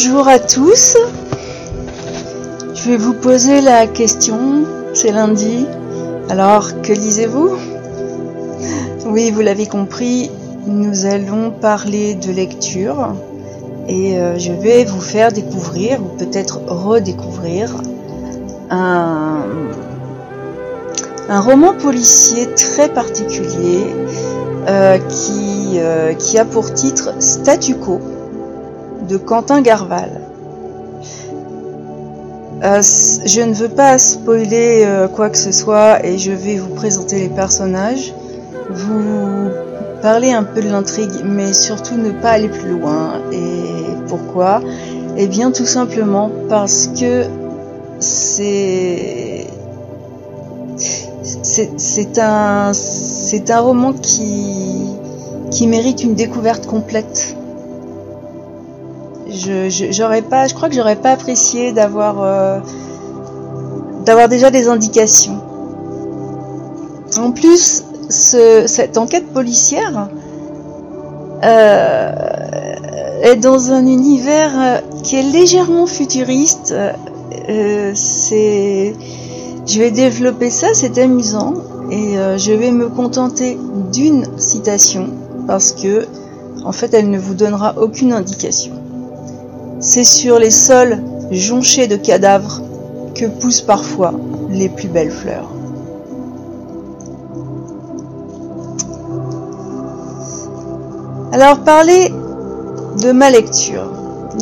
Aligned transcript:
Bonjour 0.00 0.28
à 0.28 0.38
tous. 0.38 0.96
Je 2.72 2.88
vais 2.88 2.96
vous 2.96 3.14
poser 3.14 3.60
la 3.60 3.88
question. 3.88 4.64
C'est 4.94 5.10
lundi. 5.10 5.66
Alors, 6.28 6.82
que 6.82 6.92
lisez-vous? 6.92 7.56
Oui, 9.06 9.32
vous 9.32 9.40
l'avez 9.40 9.66
compris, 9.66 10.30
nous 10.68 11.04
allons 11.04 11.50
parler 11.50 12.14
de 12.14 12.30
lecture 12.30 13.16
et 13.88 14.16
euh, 14.20 14.38
je 14.38 14.52
vais 14.52 14.84
vous 14.84 15.00
faire 15.00 15.32
découvrir 15.32 16.00
ou 16.00 16.16
peut-être 16.16 16.60
redécouvrir 16.68 17.74
un, 18.70 19.42
roman 21.28 21.74
policier 21.74 22.46
très 22.54 22.88
particulier 22.88 23.86
euh, 24.68 24.96
euh, 25.10 26.14
qui 26.14 26.38
a 26.38 26.44
pour 26.44 26.72
titre 26.72 27.14
Statu 27.18 27.74
quo 27.74 28.00
de 29.08 29.16
Quentin 29.16 29.62
Garval. 29.62 30.20
Euh, 32.62 32.82
je 32.82 33.40
ne 33.40 33.54
veux 33.54 33.68
pas 33.68 33.98
spoiler 33.98 34.82
euh, 34.84 35.08
quoi 35.08 35.30
que 35.30 35.38
ce 35.38 35.52
soit 35.52 36.04
et 36.04 36.18
je 36.18 36.32
vais 36.32 36.56
vous 36.56 36.74
présenter 36.74 37.18
les 37.20 37.28
personnages, 37.28 38.12
vous 38.68 39.50
parler 40.02 40.32
un 40.32 40.42
peu 40.42 40.60
de 40.60 40.68
l'intrigue, 40.68 41.22
mais 41.24 41.52
surtout 41.52 41.94
ne 41.96 42.10
pas 42.10 42.30
aller 42.30 42.48
plus 42.48 42.70
loin. 42.70 43.20
Et 43.32 44.06
pourquoi? 44.08 44.60
Eh 45.16 45.26
bien 45.28 45.52
tout 45.52 45.66
simplement 45.66 46.30
parce 46.48 46.88
que 46.88 47.24
c'est 48.00 49.46
c'est 51.42 52.18
un 52.18 53.60
roman 53.60 53.92
qui 53.92 55.66
mérite 55.66 56.02
une 56.02 56.14
découverte 56.14 56.66
complète 56.66 57.37
je 59.28 60.20
pas, 60.22 60.46
je 60.46 60.54
crois 60.54 60.68
que 60.68 60.74
j'aurais 60.74 60.96
pas 60.96 61.10
apprécié 61.10 61.72
d'avoir 61.72 62.22
euh, 62.22 62.60
d'avoir 64.04 64.28
déjà 64.28 64.50
des 64.50 64.68
indications. 64.68 65.40
En 67.18 67.32
plus, 67.32 67.84
cette 68.08 68.96
enquête 68.96 69.26
policière 69.32 70.08
euh, 71.44 72.12
est 73.22 73.36
dans 73.36 73.72
un 73.72 73.86
univers 73.86 74.52
euh, 74.56 74.78
qui 75.02 75.16
est 75.16 75.22
légèrement 75.22 75.86
futuriste. 75.86 76.74
c'est, 77.94 78.94
je 79.66 79.78
vais 79.78 79.90
développer 79.90 80.50
ça, 80.50 80.68
c'est 80.72 80.98
amusant, 80.98 81.54
et 81.90 82.16
je 82.36 82.52
vais 82.52 82.70
me 82.70 82.88
contenter 82.88 83.58
d'une 83.90 84.26
citation 84.38 85.08
parce 85.46 85.72
que, 85.72 86.06
en 86.64 86.72
fait, 86.72 86.92
elle 86.92 87.10
ne 87.10 87.18
vous 87.18 87.34
donnera 87.34 87.74
aucune 87.78 88.12
indication. 88.12 88.77
C'est 89.80 90.04
sur 90.04 90.38
les 90.38 90.50
sols 90.50 90.98
jonchés 91.30 91.86
de 91.86 91.96
cadavres 91.96 92.62
que 93.14 93.26
poussent 93.26 93.60
parfois 93.60 94.12
les 94.50 94.68
plus 94.68 94.88
belles 94.88 95.10
fleurs. 95.10 95.48
Alors 101.32 101.60
parler 101.60 102.12
de 103.02 103.12
ma 103.12 103.30
lecture. 103.30 103.92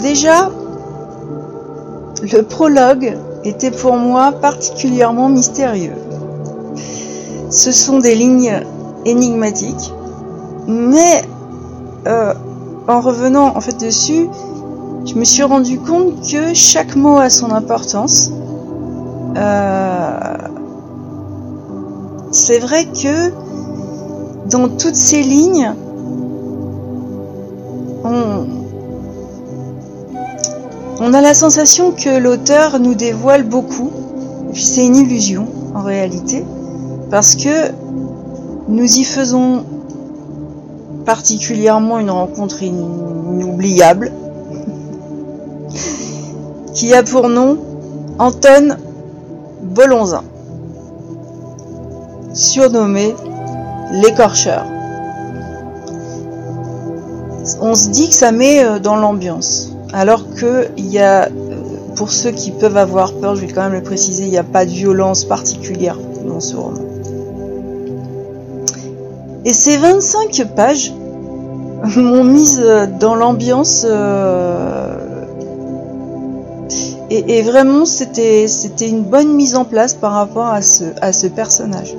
Déjà, 0.02 0.50
le 2.22 2.42
prologue 2.42 3.18
était 3.44 3.70
pour 3.70 3.96
moi 3.96 4.32
particulièrement 4.32 5.28
mystérieux. 5.28 5.96
Ce 7.50 7.72
sont 7.72 7.98
des 7.98 8.14
lignes 8.14 8.62
énigmatiques, 9.04 9.92
mais 10.66 11.24
euh, 12.06 12.32
en 12.88 13.00
revenant 13.00 13.56
en 13.56 13.60
fait 13.60 13.78
dessus, 13.78 14.28
je 15.16 15.20
me 15.20 15.24
suis 15.24 15.42
rendu 15.44 15.78
compte 15.78 16.20
que 16.30 16.52
chaque 16.52 16.94
mot 16.94 17.16
a 17.16 17.30
son 17.30 17.50
importance. 17.50 18.30
Euh, 19.34 20.36
c'est 22.32 22.58
vrai 22.58 22.84
que 22.84 23.32
dans 24.50 24.68
toutes 24.68 24.94
ces 24.94 25.22
lignes, 25.22 25.72
on, 28.04 28.44
a 31.14 31.20
la 31.22 31.32
sensation 31.32 31.92
que 31.92 32.18
l'auteur 32.18 32.78
nous 32.78 32.94
dévoile 32.94 33.44
beaucoup. 33.44 33.90
C'est 34.52 34.84
une 34.84 34.96
illusion 34.96 35.46
en 35.74 35.80
réalité, 35.80 36.44
parce 37.10 37.36
que 37.36 37.70
nous 38.68 38.98
y 38.98 39.04
faisons 39.04 39.64
particulièrement 41.06 41.98
une 41.98 42.10
rencontre 42.10 42.62
inoubliable 42.62 44.12
qui 46.76 46.92
a 46.92 47.02
pour 47.02 47.30
nom 47.30 47.56
Anton 48.18 48.76
Bolonzin, 49.62 50.22
surnommé 52.34 53.14
l'écorcheur. 53.92 54.66
On 57.62 57.74
se 57.74 57.88
dit 57.88 58.08
que 58.10 58.14
ça 58.14 58.30
met 58.30 58.62
euh, 58.62 58.78
dans 58.78 58.96
l'ambiance, 58.96 59.72
alors 59.94 60.34
que 60.34 60.68
il 60.76 60.86
y 60.88 60.98
a, 60.98 61.24
euh, 61.24 61.30
pour 61.94 62.10
ceux 62.10 62.30
qui 62.30 62.50
peuvent 62.50 62.76
avoir 62.76 63.14
peur, 63.14 63.36
je 63.36 63.46
vais 63.46 63.52
quand 63.52 63.62
même 63.62 63.72
le 63.72 63.82
préciser, 63.82 64.24
il 64.24 64.30
n'y 64.30 64.38
a 64.38 64.44
pas 64.44 64.66
de 64.66 64.70
violence 64.70 65.24
particulière 65.24 65.96
dans 66.28 66.40
ce 66.40 66.56
roman. 66.56 66.82
Et 69.46 69.54
ces 69.54 69.78
25 69.78 70.46
pages 70.54 70.92
m'ont 71.96 72.24
mise 72.24 72.60
euh, 72.62 72.86
dans 72.86 73.14
l'ambiance 73.14 73.86
et, 77.10 77.42
vraiment, 77.42 77.84
c'était 77.84 78.46
une 78.80 79.02
bonne 79.02 79.32
mise 79.34 79.54
en 79.54 79.64
place 79.64 79.94
par 79.94 80.12
rapport 80.12 80.46
à 80.46 80.62
ce, 80.62 80.84
à 81.00 81.12
ce 81.12 81.28
personnage. 81.28 81.94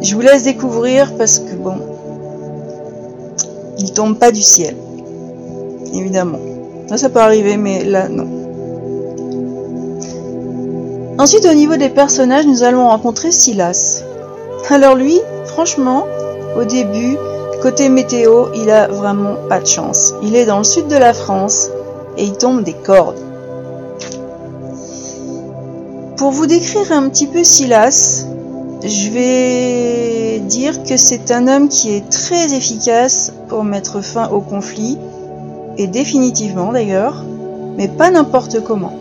Je 0.00 0.14
vous 0.14 0.20
laisse 0.20 0.44
découvrir 0.44 1.14
parce 1.16 1.38
que 1.38 1.54
bon, 1.54 1.76
il 3.78 3.92
tombe 3.92 4.18
pas 4.18 4.30
du 4.30 4.42
ciel, 4.42 4.74
évidemment. 5.92 6.38
Là, 6.88 6.96
ça 6.96 7.10
peut 7.10 7.20
arriver, 7.20 7.56
mais 7.56 7.84
là, 7.84 8.08
non. 8.08 8.26
Ensuite, 11.18 11.46
au 11.46 11.54
niveau 11.54 11.76
des 11.76 11.88
personnages, 11.88 12.46
nous 12.46 12.62
allons 12.62 12.88
rencontrer 12.88 13.32
Silas. 13.32 14.02
Alors 14.70 14.94
lui, 14.94 15.20
franchement, 15.46 16.06
au 16.58 16.64
début, 16.64 17.16
côté 17.62 17.88
météo, 17.88 18.46
il 18.54 18.70
a 18.70 18.86
vraiment 18.86 19.34
pas 19.48 19.60
de 19.60 19.66
chance. 19.66 20.14
Il 20.22 20.36
est 20.36 20.46
dans 20.46 20.58
le 20.58 20.64
sud 20.64 20.88
de 20.88 20.96
la 20.96 21.12
France 21.12 21.68
et 22.16 22.24
il 22.24 22.36
tombe 22.36 22.62
des 22.62 22.74
cordes. 22.74 23.20
Pour 26.16 26.30
vous 26.30 26.46
décrire 26.46 26.92
un 26.92 27.08
petit 27.08 27.26
peu 27.26 27.44
Silas, 27.44 28.26
je 28.82 29.10
vais 29.10 30.38
dire 30.40 30.82
que 30.84 30.96
c'est 30.96 31.30
un 31.30 31.48
homme 31.48 31.68
qui 31.68 31.90
est 31.90 32.08
très 32.08 32.54
efficace 32.54 33.32
pour 33.48 33.64
mettre 33.64 34.00
fin 34.00 34.28
au 34.28 34.40
conflit, 34.40 34.98
et 35.78 35.86
définitivement 35.86 36.72
d'ailleurs, 36.72 37.24
mais 37.76 37.88
pas 37.88 38.10
n'importe 38.10 38.62
comment. 38.62 38.92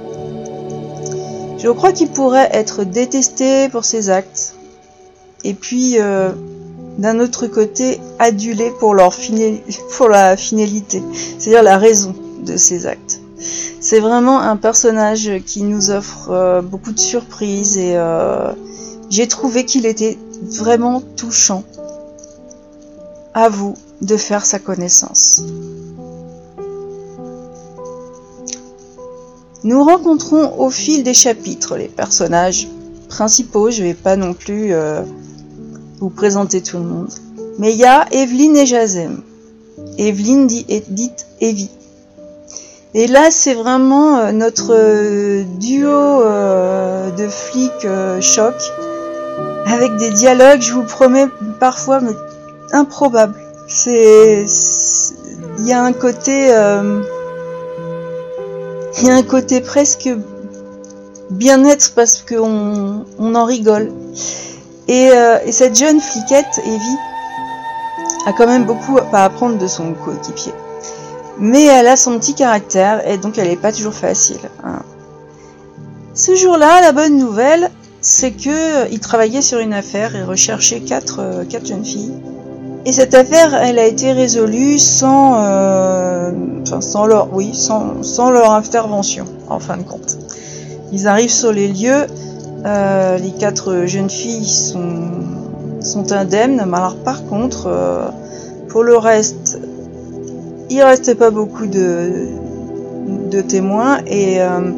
Je 1.57 1.69
crois 1.69 1.93
qu'il 1.93 2.09
pourrait 2.09 2.49
être 2.51 2.83
détesté 2.83 3.69
pour 3.69 3.85
ses 3.85 4.09
actes, 4.09 4.55
et 5.43 5.53
puis 5.53 5.95
euh, 5.99 6.31
d'un 6.97 7.19
autre 7.19 7.47
côté 7.47 7.99
adulé 8.19 8.71
pour, 8.79 8.93
leur 8.93 9.13
pour 9.97 10.09
la 10.09 10.35
finalité, 10.35 11.01
c'est-à-dire 11.39 11.63
la 11.63 11.77
raison 11.77 12.13
de 12.43 12.57
ses 12.57 12.85
actes. 12.85 13.04
C'est 13.37 13.99
vraiment 13.99 14.39
un 14.39 14.57
personnage 14.57 15.31
qui 15.45 15.63
nous 15.63 15.91
offre 15.91 16.29
euh, 16.29 16.61
beaucoup 16.61 16.91
de 16.91 16.99
surprises 16.99 17.77
et 17.77 17.95
euh, 17.95 18.51
j'ai 19.09 19.27
trouvé 19.27 19.65
qu'il 19.65 19.85
était 19.85 20.17
vraiment 20.41 21.01
touchant. 21.15 21.63
À 23.33 23.49
vous 23.49 23.75
de 24.01 24.15
faire 24.15 24.45
sa 24.45 24.59
connaissance. 24.59 25.41
Nous 29.65 29.83
rencontrons 29.83 30.57
au 30.59 30.69
fil 30.69 31.03
des 31.03 31.13
chapitres 31.13 31.75
les 31.75 31.87
personnages 31.89 32.67
principaux. 33.09 33.71
Je 33.71 33.81
ne 33.81 33.87
vais 33.87 33.93
pas 33.93 34.15
non 34.15 34.33
plus 34.33 34.73
euh, 34.73 35.01
vous 35.99 36.09
présenter 36.09 36.61
tout 36.61 36.77
le 36.77 36.83
monde. 36.83 37.09
Mais 37.59 37.73
il 37.73 37.77
y 37.77 37.85
a 37.85 38.07
Evelyne 38.11 38.55
et 38.55 38.65
Jazem. 38.65 39.21
Evelyne 39.97 40.47
dit, 40.47 40.65
dite 40.89 41.25
Evie. 41.41 41.71
Et 42.95 43.05
là, 43.05 43.29
c'est 43.29 43.53
vraiment 43.53 44.17
euh, 44.17 44.31
notre 44.31 44.73
euh, 44.73 45.43
duo 45.59 46.23
de 47.15 47.27
flics 47.27 47.87
choc 48.21 48.55
avec 49.67 49.95
des 49.97 50.09
dialogues, 50.09 50.61
je 50.61 50.73
vous 50.73 50.83
promets, 50.83 51.27
parfois 51.59 51.99
mais 51.99 52.15
improbables. 52.71 53.35
C'est, 53.67 54.45
il 55.59 55.67
y 55.67 55.73
a 55.73 55.83
un 55.83 55.93
côté 55.93 56.49
il 58.97 59.07
y 59.07 59.11
a 59.11 59.15
un 59.15 59.23
côté 59.23 59.61
presque 59.61 60.09
bien-être 61.29 61.93
parce 61.95 62.21
qu'on 62.21 63.05
on 63.19 63.35
en 63.35 63.45
rigole. 63.45 63.91
Euh, 64.89 65.39
et, 65.45 65.51
cette 65.51 65.75
jeune 65.77 65.99
fliquette, 65.99 66.61
Evie, 66.65 66.97
a 68.27 68.33
quand 68.33 68.47
même 68.47 68.65
beaucoup 68.65 68.97
à 68.97 69.25
apprendre 69.25 69.57
de 69.57 69.67
son 69.67 69.93
coéquipier. 69.93 70.53
Mais 71.39 71.65
elle 71.65 71.87
a 71.87 71.95
son 71.95 72.17
petit 72.17 72.33
caractère 72.33 73.07
et 73.07 73.17
donc 73.17 73.37
elle 73.37 73.49
n'est 73.49 73.55
pas 73.57 73.71
toujours 73.71 73.93
facile. 73.93 74.39
Hein. 74.63 74.81
Ce 76.13 76.35
jour-là, 76.35 76.81
la 76.81 76.91
bonne 76.93 77.17
nouvelle, 77.17 77.69
c'est 77.99 78.31
que 78.31 78.89
il 78.91 78.99
travaillait 78.99 79.41
sur 79.41 79.59
une 79.59 79.73
affaire 79.73 80.15
et 80.15 80.23
recherchait 80.23 80.79
quatre, 80.79 81.19
euh, 81.19 81.43
quatre 81.43 81.65
jeunes 81.65 81.83
filles 81.83 82.13
et 82.85 82.91
cette 82.91 83.15
affaire, 83.15 83.55
elle 83.55 83.79
a 83.79 83.85
été 83.87 84.11
résolue 84.11 84.77
sans, 84.77 85.37
euh, 85.39 86.31
leur, 87.07 87.33
oui, 87.33 87.51
sans, 87.55 88.29
leur 88.29 88.51
intervention, 88.51 89.25
en 89.49 89.59
fin 89.59 89.77
de 89.77 89.81
compte. 89.81 90.19
Ils 90.91 91.07
arrivent 91.07 91.31
sur 91.31 91.51
les 91.51 91.67
lieux, 91.67 92.05
euh, 92.63 93.17
les 93.17 93.31
quatre 93.31 93.85
jeunes 93.87 94.11
filles 94.11 94.47
sont, 94.47 96.11
indemnes, 96.11 96.63
mais 96.67 96.77
alors 96.77 96.97
par 96.97 97.25
contre, 97.25 97.71
pour 98.69 98.83
le 98.83 98.97
reste, 98.97 99.59
il 100.69 100.81
restait 100.81 101.15
pas 101.15 101.31
beaucoup 101.31 101.67
de, 101.67 102.27
de 103.29 103.41
témoins 103.41 103.99
et, 104.07 104.41
euh, 104.41 104.71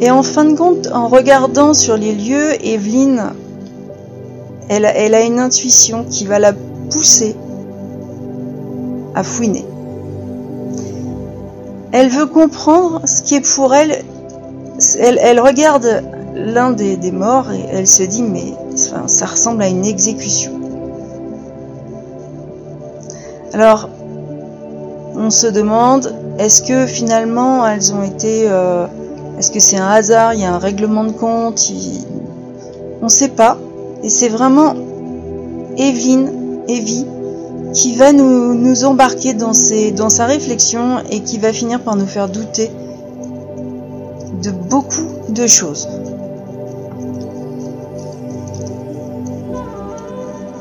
et 0.00 0.10
en 0.10 0.22
fin 0.22 0.44
de 0.44 0.54
compte, 0.56 0.88
en 0.92 1.08
regardant 1.08 1.72
sur 1.72 1.96
les 1.96 2.12
lieux, 2.12 2.52
Evelyne, 2.64 3.32
elle, 4.68 4.84
elle 4.84 5.14
a 5.14 5.22
une 5.22 5.38
intuition 5.38 6.04
qui 6.10 6.26
va 6.26 6.38
la 6.38 6.52
pousser 6.90 7.34
à 9.14 9.22
fouiner. 9.22 9.64
Elle 11.92 12.08
veut 12.10 12.26
comprendre 12.26 13.00
ce 13.06 13.22
qui 13.22 13.36
est 13.36 13.54
pour 13.54 13.74
elle. 13.74 14.02
Elle, 15.00 15.40
regarde 15.40 16.02
l'un 16.34 16.72
des, 16.72 17.10
morts 17.10 17.50
et 17.50 17.64
elle 17.72 17.86
se 17.86 18.02
dit 18.02 18.22
mais 18.22 18.52
ça 19.06 19.24
ressemble 19.24 19.62
à 19.62 19.68
une 19.68 19.86
exécution. 19.86 20.60
Alors, 23.54 23.88
on 25.16 25.30
se 25.30 25.46
demande, 25.46 26.14
est-ce 26.38 26.62
que 26.62 26.86
finalement 26.86 27.66
elles 27.66 27.92
ont 27.92 28.02
été... 28.02 28.46
Euh, 28.48 28.86
est-ce 29.38 29.50
que 29.50 29.60
c'est 29.60 29.76
un 29.76 29.88
hasard 29.88 30.34
Il 30.34 30.40
y 30.40 30.44
a 30.44 30.54
un 30.54 30.58
règlement 30.58 31.04
de 31.04 31.12
compte 31.12 31.60
On 33.00 33.04
ne 33.04 33.10
sait 33.10 33.28
pas. 33.28 33.58
Et 34.02 34.08
c'est 34.08 34.28
vraiment 34.28 34.74
Evelyne 35.76 36.60
Evie, 36.68 37.06
qui 37.74 37.96
va 37.96 38.12
nous, 38.12 38.84
embarquer 38.84 39.34
dans 39.34 39.52
sa 39.52 40.26
réflexion 40.26 40.98
et 41.10 41.20
qui 41.20 41.38
va 41.38 41.52
finir 41.52 41.80
par 41.80 41.96
nous 41.96 42.06
faire 42.06 42.28
douter 42.28 42.70
de 44.42 44.50
beaucoup 44.50 45.06
de 45.28 45.46
choses. 45.46 45.88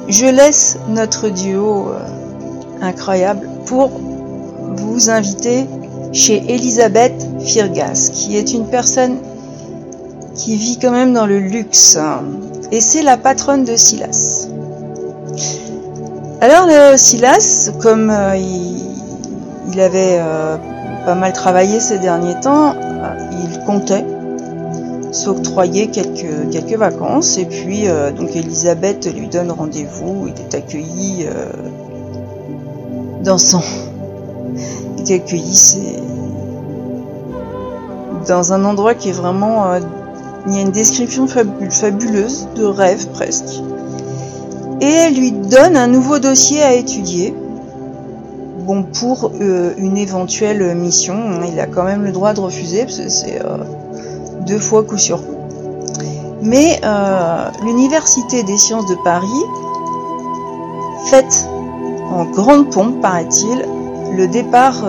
Je 0.07 0.27
laisse 0.27 0.77
notre 0.87 1.29
duo 1.29 1.89
euh, 1.89 1.99
incroyable 2.81 3.49
pour 3.65 3.89
vous 4.77 5.09
inviter 5.09 5.65
chez 6.11 6.43
Elisabeth 6.47 7.13
Firgas, 7.39 8.11
qui 8.13 8.37
est 8.37 8.53
une 8.53 8.67
personne 8.67 9.17
qui 10.35 10.55
vit 10.55 10.77
quand 10.79 10.91
même 10.91 11.13
dans 11.13 11.25
le 11.25 11.39
luxe. 11.39 11.97
Et 12.71 12.81
c'est 12.81 13.03
la 13.03 13.17
patronne 13.17 13.63
de 13.63 13.75
Silas. 13.75 14.47
Alors 16.41 16.67
le 16.67 16.97
Silas, 16.97 17.71
comme 17.81 18.09
euh, 18.09 18.35
il, 18.35 19.79
avait 19.79 20.19
euh, 20.19 20.57
pas 21.05 21.15
mal 21.15 21.33
travaillé 21.33 21.79
ces 21.79 21.97
derniers 21.97 22.39
temps, 22.41 22.73
euh, 22.75 23.29
il 23.31 23.59
comptait 23.65 24.05
s'octroyer 25.11 25.87
quelques, 25.87 26.51
quelques 26.51 26.77
vacances 26.77 27.37
et 27.37 27.45
puis 27.45 27.85
donc 28.17 28.35
Elisabeth 28.35 29.07
lui 29.15 29.29
donne 29.29 29.49
rendez-vous, 29.49 30.27
il 30.27 30.33
est 30.33 30.53
accueilli 30.53 31.25
dans 33.23 33.37
son... 33.37 33.61
Est 34.99 35.13
accueilli 35.13 35.99
dans 38.27 38.53
un 38.53 38.65
endroit 38.65 38.95
qui 38.95 39.09
est 39.09 39.13
vraiment... 39.13 39.75
il 40.47 40.53
y 40.53 40.57
a 40.57 40.61
une 40.61 40.71
description 40.71 41.27
fabuleuse, 41.27 42.47
de 42.55 42.65
rêve 42.65 43.07
presque 43.09 43.61
et 44.81 44.85
elle 44.85 45.15
lui 45.15 45.31
donne 45.31 45.75
un 45.77 45.87
nouveau 45.87 46.19
dossier 46.19 46.61
à 46.61 46.73
étudier. 46.73 47.33
Bon, 48.65 48.83
pour 48.83 49.31
euh, 49.39 49.73
une 49.77 49.97
éventuelle 49.97 50.75
mission, 50.75 51.15
hein, 51.15 51.45
il 51.51 51.59
a 51.59 51.67
quand 51.67 51.83
même 51.83 52.03
le 52.03 52.11
droit 52.11 52.33
de 52.33 52.39
refuser, 52.39 52.83
parce 52.83 52.97
que 52.97 53.09
c'est 53.09 53.39
euh, 53.43 53.57
deux 54.47 54.59
fois 54.59 54.83
coup 54.83 54.97
sur 54.97 55.25
coup. 55.25 55.35
Mais 56.41 56.79
euh, 56.83 57.49
l'Université 57.63 58.43
des 58.43 58.57
sciences 58.57 58.87
de 58.87 58.95
Paris 59.03 59.27
fête 61.09 61.47
en 62.11 62.25
grande 62.25 62.69
pompe, 62.71 63.01
paraît-il, 63.01 63.65
le 64.15 64.27
départ 64.27 64.83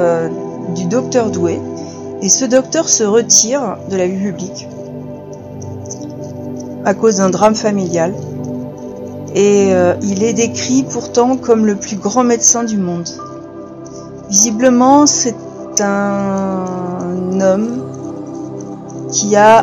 du 0.74 0.84
docteur 0.84 1.30
Doué, 1.30 1.60
et 2.22 2.28
ce 2.28 2.44
docteur 2.44 2.88
se 2.88 3.04
retire 3.04 3.76
de 3.90 3.96
la 3.96 4.06
vie 4.06 4.22
publique 4.22 4.68
à 6.84 6.94
cause 6.94 7.16
d'un 7.16 7.30
drame 7.30 7.54
familial 7.54 8.14
et 9.34 9.74
euh, 9.74 9.94
il 10.02 10.22
est 10.22 10.32
décrit 10.32 10.82
pourtant 10.82 11.36
comme 11.36 11.66
le 11.66 11.76
plus 11.76 11.96
grand 11.96 12.24
médecin 12.24 12.64
du 12.64 12.78
monde. 12.78 13.08
Visiblement, 14.30 15.06
c'est 15.06 15.36
un 15.80 17.38
homme 17.40 17.84
qui 19.12 19.36
a 19.36 19.62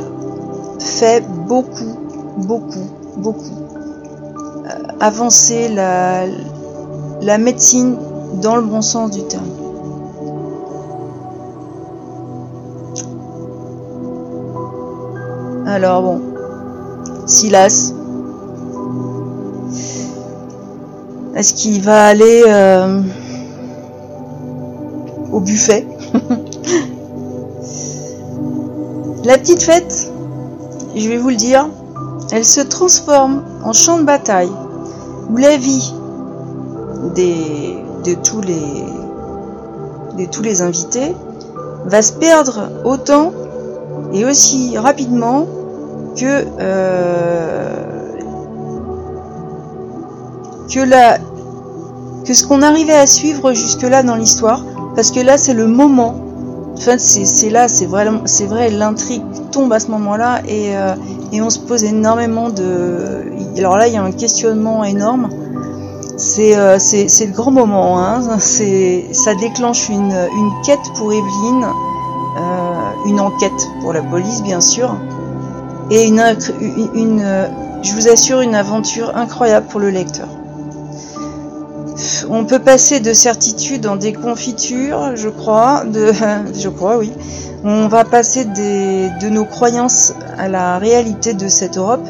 fait 0.79 1.25
beaucoup, 1.47 1.97
beaucoup, 2.37 2.87
beaucoup 3.17 3.57
euh, 4.65 4.69
avancer 4.99 5.69
la 5.69 6.27
médecine 7.39 7.97
dans 8.41 8.55
le 8.55 8.63
bon 8.63 8.81
sens 8.81 9.11
du 9.11 9.23
terme. 9.23 9.47
Alors 15.65 16.01
bon, 16.01 16.21
Silas, 17.25 17.93
Est-ce 21.35 21.55
qu'il 21.55 21.81
va 21.81 22.05
aller 22.05 22.43
euh, 22.47 23.01
au 25.31 25.39
buffet? 25.39 25.87
La 29.25 29.37
petite 29.39 29.63
fête 29.63 30.13
je 30.95 31.09
vais 31.09 31.17
vous 31.17 31.29
le 31.29 31.35
dire, 31.35 31.67
elle 32.31 32.45
se 32.45 32.61
transforme 32.61 33.43
en 33.63 33.73
champ 33.73 33.97
de 33.97 34.03
bataille 34.03 34.51
où 35.29 35.37
la 35.37 35.57
vie 35.57 35.93
des, 37.15 37.75
de, 38.03 38.13
tous 38.15 38.41
les, 38.41 40.27
tous 40.27 40.41
les 40.41 40.61
invités 40.61 41.15
va 41.85 42.01
se 42.01 42.13
perdre 42.13 42.69
autant 42.85 43.31
et 44.13 44.25
aussi 44.25 44.77
rapidement 44.77 45.45
que, 46.15 46.45
euh, 46.59 48.13
que, 50.69 50.79
la, 50.79 51.17
que 52.25 52.33
ce 52.33 52.45
qu'on 52.45 52.61
arrivait 52.61 52.93
à 52.93 53.07
suivre 53.07 53.53
jusque-là 53.53 54.03
dans 54.03 54.15
l'histoire, 54.15 54.63
parce 54.95 55.11
que 55.11 55.19
là 55.19 55.37
c'est 55.37 55.53
le 55.53 55.67
moment, 55.67 56.15
enfin 56.77 56.97
c'est 56.97 57.49
là, 57.49 57.67
c'est 57.67 57.87
vrai, 57.87 58.07
c'est 58.25 58.45
vrai, 58.45 58.69
l'intrigue 58.69 59.23
tombe 59.51 59.73
à 59.73 59.79
ce 59.79 59.87
moment-là 59.87 60.41
et, 60.47 60.77
euh, 60.77 60.95
et 61.31 61.41
on 61.41 61.49
se 61.49 61.59
pose 61.59 61.83
énormément 61.83 62.49
de... 62.49 63.23
Alors 63.57 63.77
là 63.77 63.87
il 63.87 63.93
y 63.93 63.97
a 63.97 64.03
un 64.03 64.11
questionnement 64.11 64.83
énorme, 64.83 65.29
c'est 66.17 66.55
euh, 66.55 66.77
le 66.77 67.31
grand 67.31 67.51
moment, 67.51 67.99
hein. 67.99 68.39
ça 68.39 69.35
déclenche 69.35 69.89
une, 69.89 70.11
une 70.11 70.51
quête 70.65 70.91
pour 70.95 71.11
Evelyne, 71.11 71.65
euh, 72.37 73.07
une 73.07 73.19
enquête 73.19 73.69
pour 73.81 73.93
la 73.93 74.01
police 74.01 74.41
bien 74.43 74.61
sûr, 74.61 74.95
et 75.89 76.05
une, 76.05 76.23
une, 76.93 77.49
je 77.81 77.93
vous 77.93 78.07
assure 78.07 78.41
une 78.41 78.55
aventure 78.55 79.15
incroyable 79.15 79.67
pour 79.67 79.79
le 79.79 79.89
lecteur. 79.89 80.27
On 82.29 82.45
peut 82.45 82.59
passer 82.59 82.99
de 82.99 83.13
certitude 83.13 83.85
en 83.85 83.95
des 83.95 84.13
confitures, 84.13 85.15
je 85.15 85.29
crois, 85.29 85.83
de, 85.85 86.11
je 86.59 86.69
crois 86.69 86.97
oui. 86.97 87.11
On 87.63 87.87
va 87.87 88.03
passer 88.03 88.45
des, 88.45 89.09
de 89.21 89.29
nos 89.29 89.45
croyances 89.45 90.13
à 90.37 90.49
la 90.49 90.79
réalité 90.79 91.33
de 91.33 91.47
cette 91.47 91.77
Europe 91.77 92.05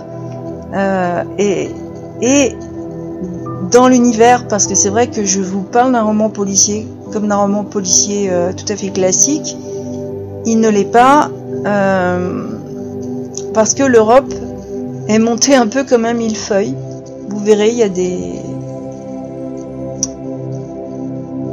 euh, 0.73 1.23
et, 1.37 1.69
et 2.21 2.55
dans 3.73 3.87
l'univers, 3.87 4.47
parce 4.47 4.67
que 4.67 4.75
c'est 4.75 4.89
vrai 4.89 5.07
que 5.07 5.25
je 5.25 5.41
vous 5.41 5.63
parle 5.63 5.93
d'un 5.93 6.03
roman 6.03 6.29
policier 6.29 6.87
comme 7.11 7.27
d'un 7.27 7.35
roman 7.35 7.63
policier 7.63 8.29
euh, 8.31 8.51
tout 8.53 8.65
à 8.71 8.75
fait 8.75 8.89
classique, 8.89 9.55
il 10.45 10.59
ne 10.59 10.69
l'est 10.69 10.91
pas 10.91 11.29
euh, 11.65 12.43
parce 13.53 13.73
que 13.73 13.83
l'Europe 13.83 14.33
est 15.07 15.19
montée 15.19 15.55
un 15.55 15.67
peu 15.67 15.83
comme 15.83 16.05
un 16.05 16.13
millefeuille. 16.13 16.75
Vous 17.29 17.39
verrez, 17.39 17.69
il 17.69 17.77
y 17.77 17.83
a 17.83 17.89
des... 17.89 18.33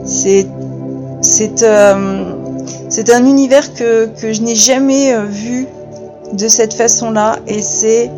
C'est... 0.04 0.46
C'est 1.22 1.62
euh, 1.62 2.34
un 3.12 3.24
univers 3.26 3.74
que, 3.74 4.06
que 4.06 4.32
je 4.32 4.40
n'ai 4.40 4.54
jamais 4.54 5.14
vu 5.26 5.66
de 6.32 6.48
cette 6.48 6.72
façon-là 6.72 7.36
et 7.46 7.60
c'est 7.60 8.10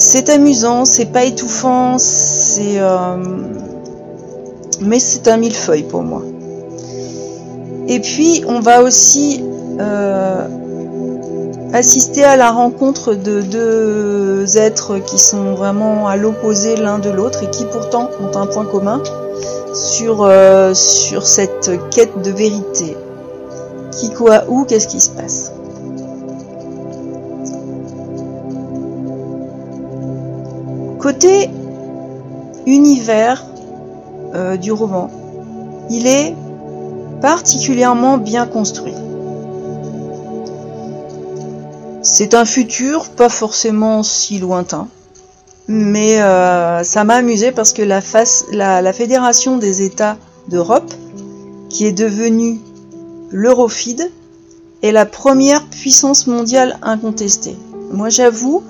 c'est 0.00 0.30
amusant, 0.30 0.84
c'est 0.84 1.12
pas 1.12 1.24
étouffant, 1.24 1.98
c'est 1.98 2.80
mais 4.80 4.98
c'est 4.98 5.28
un 5.28 5.36
millefeuille 5.36 5.82
pour 5.82 6.02
moi. 6.02 6.22
Et 7.86 8.00
puis, 8.00 8.44
on 8.46 8.60
va 8.60 8.82
aussi 8.82 9.44
euh, 9.78 10.46
assister 11.72 12.24
à 12.24 12.36
la 12.36 12.50
rencontre 12.50 13.14
de 13.14 13.42
deux 13.42 14.56
êtres 14.56 14.98
qui 14.98 15.18
sont 15.18 15.54
vraiment 15.54 16.08
à 16.08 16.16
l'opposé 16.16 16.76
l'un 16.76 16.98
de 16.98 17.10
l'autre 17.10 17.42
et 17.42 17.50
qui 17.50 17.64
pourtant 17.64 18.08
ont 18.20 18.36
un 18.36 18.46
point 18.46 18.64
commun 18.64 19.02
sur, 19.74 20.22
euh, 20.22 20.72
sur 20.74 21.26
cette 21.26 21.70
quête 21.90 22.22
de 22.22 22.30
vérité. 22.30 22.96
Qui, 23.92 24.10
quoi, 24.10 24.44
où, 24.48 24.64
qu'est-ce 24.64 24.88
qui 24.88 25.00
se 25.00 25.10
passe? 25.10 25.52
Côté 31.00 31.48
univers 32.66 33.46
euh, 34.34 34.58
du 34.58 34.70
roman, 34.70 35.10
il 35.88 36.06
est 36.06 36.34
particulièrement 37.22 38.18
bien 38.18 38.46
construit. 38.46 38.92
C'est 42.02 42.34
un 42.34 42.44
futur 42.44 43.08
pas 43.08 43.30
forcément 43.30 44.02
si 44.02 44.38
lointain, 44.40 44.88
mais 45.68 46.20
euh, 46.20 46.82
ça 46.82 47.04
m'a 47.04 47.14
amusé 47.14 47.50
parce 47.50 47.72
que 47.72 47.82
la, 47.82 48.92
Fédération 48.92 49.56
des 49.56 49.80
États 49.82 50.18
d'Europe, 50.48 50.92
qui 51.70 51.86
est 51.86 51.92
devenue 51.92 52.60
l'Eurofid, 53.30 54.10
est 54.82 54.92
la 54.92 55.06
première 55.06 55.64
puissance 55.66 56.26
mondiale 56.26 56.78
incontestée. 56.82 57.56
Moi 57.90 58.10
j'avoue, 58.10 58.62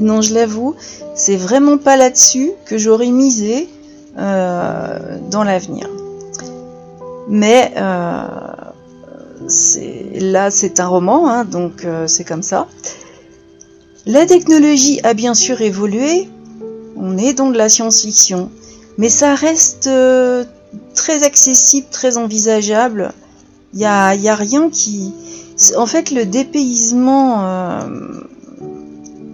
non 0.00 0.20
je 0.20 0.34
l'avoue, 0.34 0.74
c'est 1.14 1.36
vraiment 1.36 1.78
pas 1.78 1.96
là-dessus 1.96 2.52
que 2.66 2.78
j'aurais 2.78 3.10
misé 3.10 3.68
euh, 4.18 5.18
dans 5.30 5.44
l'avenir. 5.44 5.88
Mais 7.28 7.72
euh, 7.76 8.26
là, 10.14 10.50
c'est 10.50 10.80
un 10.80 10.86
roman, 10.88 11.28
hein, 11.28 11.44
donc 11.44 11.84
euh, 11.84 12.08
c'est 12.08 12.24
comme 12.24 12.42
ça. 12.42 12.66
La 14.06 14.26
technologie 14.26 15.00
a 15.04 15.14
bien 15.14 15.34
sûr 15.34 15.60
évolué. 15.60 16.28
On 16.96 17.16
est 17.16 17.32
dans 17.32 17.50
de 17.50 17.56
la 17.56 17.68
science-fiction, 17.68 18.50
mais 18.96 19.08
ça 19.08 19.36
reste 19.36 19.88
très 20.94 21.22
accessible, 21.22 21.86
très 21.92 22.16
envisageable. 22.16 23.12
Il 23.72 23.78
n'y 23.78 23.84
y 23.84 23.86
a, 24.28 24.34
rien 24.34 24.68
qui... 24.68 25.12
En 25.76 25.86
fait, 25.86 26.10
le 26.10 26.24
dépaysement 26.24 27.84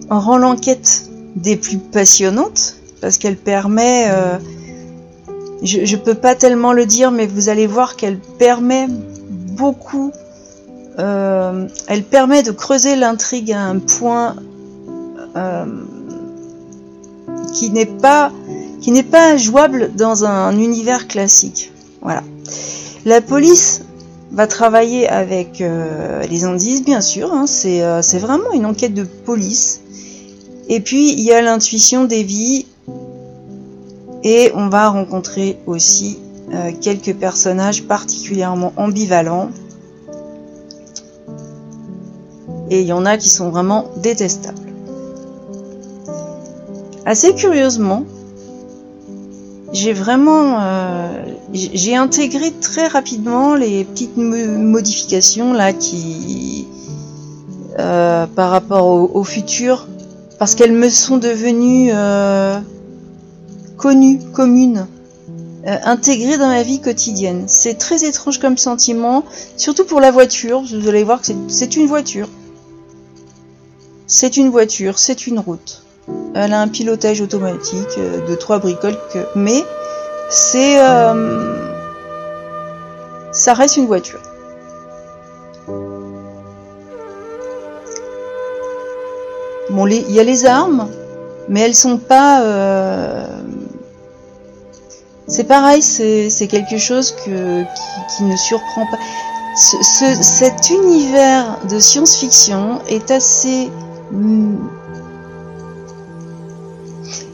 rend 0.09 0.37
l'enquête 0.37 1.09
des 1.35 1.57
plus 1.57 1.77
passionnantes, 1.77 2.75
parce 3.01 3.17
qu'elle 3.17 3.37
permet 3.37 4.09
je 5.65 5.95
ne 5.95 6.01
peux 6.01 6.13
pas 6.13 6.35
tellement 6.35 6.73
le 6.73 6.85
dire, 6.85 7.11
mais 7.11 7.27
vous 7.27 7.49
allez 7.49 7.67
voir 7.67 7.95
qu'elle 7.95 8.19
permet 8.19 8.87
beaucoup, 8.89 10.11
euh, 10.99 11.67
elle 11.87 12.03
permet 12.03 12.43
de 12.43 12.51
creuser 12.51 12.95
l'intrigue 12.95 13.51
à 13.51 13.63
un 13.63 13.79
point 13.79 14.35
euh, 15.35 15.65
qui 17.53 17.69
n'est 17.69 17.85
pas 17.85 18.31
qui 18.81 18.91
n'est 18.91 19.03
pas 19.03 19.35
jouable 19.37 19.91
dans 19.95 20.25
un 20.25 20.57
univers 20.59 21.07
classique. 21.07 21.71
Voilà. 22.01 22.21
La 23.05 23.21
police 23.21 23.81
va 24.31 24.47
travailler 24.47 25.07
avec 25.07 25.61
euh, 25.61 26.23
les 26.23 26.43
indices, 26.43 26.83
bien 26.83 27.01
sûr. 27.01 27.31
Hein, 27.33 27.45
c'est 27.47 28.19
vraiment 28.19 28.51
une 28.53 28.65
enquête 28.65 28.93
de 28.93 29.03
police. 29.03 29.81
Et 30.67 30.79
puis 30.79 31.11
il 31.11 31.21
y 31.21 31.31
a 31.31 31.41
l'intuition 31.41 32.05
des 32.05 32.23
vies 32.23 32.65
et 34.23 34.51
on 34.55 34.69
va 34.69 34.89
rencontrer 34.89 35.59
aussi 35.67 36.17
euh, 36.51 36.71
quelques 36.81 37.13
personnages 37.13 37.83
particulièrement 37.83 38.73
ambivalents. 38.75 39.51
Et 42.71 42.81
il 42.81 42.87
y 42.87 42.93
en 42.93 43.05
a 43.05 43.17
qui 43.17 43.29
sont 43.29 43.51
vraiment 43.51 43.85
détestables. 43.97 44.57
Assez 47.05 47.35
curieusement, 47.35 48.03
j'ai 49.75 49.93
vraiment 49.93 50.59
euh, 50.61 51.23
j'ai 51.53 51.95
intégré 51.95 52.51
très 52.51 52.87
rapidement 52.87 53.55
les 53.55 53.83
petites 53.83 54.17
modifications 54.17 55.53
là 55.53 55.73
qui 55.73 56.67
euh, 57.79 58.25
par 58.25 58.51
rapport 58.51 58.87
au, 58.87 59.23
futur 59.23 59.87
parce 60.39 60.55
qu'elles 60.55 60.71
me 60.71 60.89
sont 60.89 61.17
devenues 61.17 61.91
connue, 63.77 64.19
commune, 64.33 64.87
euh, 65.67 65.77
intégrée 65.83 66.37
dans 66.37 66.49
la 66.49 66.63
vie 66.63 66.79
quotidienne. 66.79 67.45
C'est 67.47 67.75
très 67.75 68.03
étrange 68.03 68.39
comme 68.39 68.57
sentiment, 68.57 69.23
surtout 69.57 69.85
pour 69.85 69.99
la 69.99 70.11
voiture. 70.11 70.61
Vous 70.61 70.87
allez 70.87 71.03
voir 71.03 71.21
que 71.21 71.27
c'est 71.47 71.75
une 71.75 71.87
voiture. 71.87 72.29
C'est 74.07 74.37
une 74.37 74.49
voiture, 74.49 74.99
c'est 74.99 75.27
une 75.27 75.39
route. 75.39 75.84
Elle 76.35 76.53
a 76.53 76.61
un 76.61 76.67
pilotage 76.67 77.21
automatique 77.21 77.97
euh, 77.97 78.25
de 78.27 78.35
trois 78.35 78.59
bricoles, 78.59 78.97
mais 79.35 79.63
c'est 80.29 80.79
euh, 80.79 81.55
ça 83.31 83.53
reste 83.53 83.77
une 83.77 83.87
voiture. 83.87 84.19
Bon, 89.69 89.87
il 89.87 90.11
y 90.11 90.19
a 90.19 90.23
les 90.23 90.45
armes, 90.45 90.89
mais 91.49 91.61
elles 91.61 91.75
sont 91.75 91.97
pas 91.97 92.41
c'est 95.27 95.45
pareil, 95.45 95.81
c'est 95.81 96.47
quelque 96.47 96.77
chose 96.77 97.15
qui, 97.23 97.31
ne 97.31 98.35
surprend 98.35 98.85
pas. 98.85 98.97
Ce, 99.57 100.21
cet 100.21 100.69
univers 100.69 101.57
de 101.69 101.79
science-fiction 101.79 102.81
est 102.87 103.09
assez... 103.09 103.69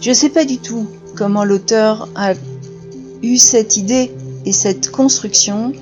Je 0.02 0.10
ne 0.10 0.14
sais 0.16 0.30
pas 0.30 0.46
du 0.46 0.58
tout 0.58 0.88
comment 1.16 1.44
l'auteur 1.44 2.08
a 2.16 2.34
eu 3.22 3.38
cette 3.38 3.78
idée 3.78 4.12
et 4.46 4.52
cette 4.52 4.90
construction, 4.90 5.74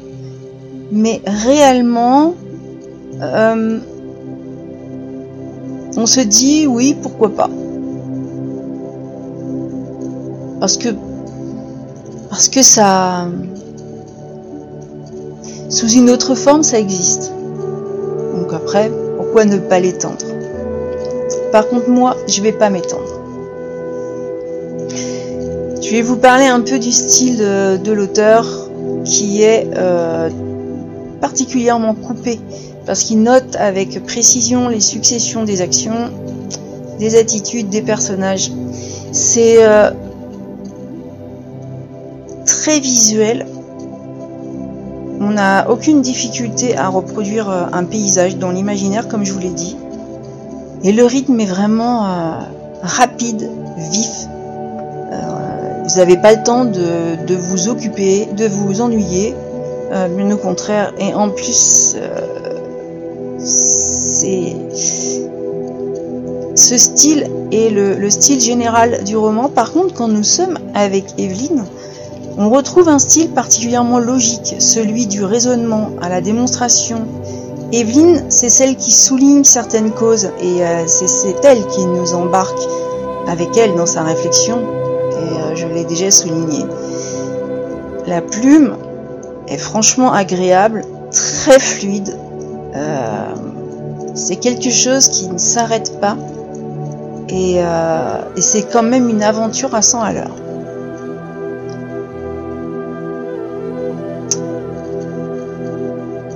mais 0.91 1.21
réellement, 1.25 2.33
euh, 3.21 3.79
on 5.95 6.05
se 6.05 6.19
dit 6.19 6.67
oui, 6.67 6.95
pourquoi 7.01 7.29
pas. 7.29 7.49
Parce 10.59 10.77
que 10.77 10.89
parce 12.29 12.49
que 12.49 12.61
ça 12.61 13.27
sous 15.69 15.89
une 15.89 16.09
autre 16.09 16.35
forme 16.35 16.63
ça 16.63 16.79
existe. 16.79 17.31
Donc 18.35 18.53
après, 18.53 18.91
pourquoi 19.17 19.45
ne 19.45 19.57
pas 19.57 19.79
l'étendre? 19.79 20.25
Par 21.51 21.67
contre 21.67 21.89
moi, 21.89 22.15
je 22.27 22.41
vais 22.41 22.51
pas 22.51 22.69
m'étendre. 22.69 23.18
Je 25.89 25.95
vais 25.95 26.03
vous 26.03 26.17
parler 26.17 26.45
un 26.45 26.61
peu 26.61 26.77
du 26.77 26.91
style 26.91 27.39
de, 27.39 27.91
l'auteur 27.91 28.45
qui 29.05 29.41
est 29.41 29.67
euh, 29.75 30.29
particulièrement 31.19 31.95
coupé 31.95 32.39
parce 32.85 33.01
qu'il 33.01 33.23
note 33.23 33.55
avec 33.55 34.05
précision 34.05 34.67
les 34.67 34.81
successions 34.81 35.45
des 35.45 35.63
actions, 35.63 36.11
des 36.99 37.17
attitudes 37.17 37.69
des 37.69 37.81
personnages. 37.81 38.51
C'est 39.13 39.65
euh, 39.65 39.89
très 42.45 42.79
visuel. 42.79 43.47
On 45.19 45.31
n'a 45.31 45.71
aucune 45.71 46.03
difficulté 46.03 46.77
à 46.77 46.89
reproduire 46.89 47.49
euh, 47.49 47.65
un 47.73 47.83
paysage 47.83 48.37
dans 48.37 48.51
l'imaginaire, 48.51 49.07
comme 49.07 49.25
je 49.25 49.33
vous 49.33 49.39
l'ai 49.39 49.49
dit. 49.49 49.75
Et 50.83 50.91
le 50.91 51.03
rythme 51.03 51.39
est 51.39 51.47
vraiment 51.47 52.37
rapide, 52.83 53.49
vif. 53.91 54.29
Vous 55.89 55.97
n'avez 55.97 56.17
pas 56.17 56.33
le 56.33 56.43
temps 56.43 56.65
de, 56.65 57.35
vous 57.35 57.69
occuper, 57.69 58.27
de 58.37 58.47
vous 58.47 58.81
ennuyer. 58.81 59.33
bien 59.91 60.31
au 60.31 60.37
contraire. 60.37 60.93
Et 60.99 61.13
en 61.13 61.29
plus, 61.29 61.95
c'est 63.39 64.55
ce 66.59 66.77
style 66.77 67.29
est 67.53 67.69
le, 67.69 68.09
style 68.09 68.41
général 68.41 69.03
du 69.05 69.15
roman. 69.15 69.47
Par 69.47 69.71
contre, 69.71 69.93
quand 69.93 70.09
nous 70.09 70.23
sommes 70.23 70.59
avec 70.75 71.05
Evelyne, 71.17 71.63
on 72.37 72.49
retrouve 72.49 72.89
un 72.89 72.99
style 72.99 73.29
particulièrement 73.29 73.99
logique, 73.99 74.55
celui 74.59 75.07
du 75.07 75.23
raisonnement 75.23 75.91
à 76.01 76.09
la 76.09 76.21
démonstration. 76.21 77.07
Evelyne, 77.71 78.25
c'est 78.29 78.49
celle 78.49 78.75
qui 78.75 78.91
souligne 78.91 79.43
certaines 79.43 79.91
causes 79.91 80.31
et 80.41 80.63
euh, 80.63 80.83
c'est 80.87 81.35
elle 81.43 81.65
qui 81.67 81.85
nous 81.85 82.13
embarque 82.13 82.59
avec 83.27 83.55
elle 83.57 83.75
dans 83.75 83.85
sa 83.85 84.03
réflexion. 84.03 84.78
Euh, 85.49 85.55
je 85.55 85.67
l'ai 85.67 85.85
déjà 85.85 86.11
souligné. 86.11 86.65
La 88.07 88.21
plume 88.21 88.75
est 89.47 89.57
franchement 89.57 90.13
agréable, 90.13 90.83
très 91.11 91.59
fluide, 91.59 92.15
euh, 92.75 93.33
c'est 94.13 94.37
quelque 94.37 94.69
chose 94.69 95.07
qui 95.07 95.27
ne 95.27 95.37
s'arrête 95.37 95.99
pas 95.99 96.17
euh, 97.31 98.21
et, 98.35 98.41
c'est 98.41 98.63
quand 98.63 98.83
même 98.83 99.09
une 99.09 99.21
aventure 99.21 99.75
à 99.75 99.81
100 99.81 100.01
à 100.01 100.13
l'heure. 100.13 100.35